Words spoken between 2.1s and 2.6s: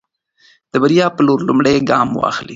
واخلئ.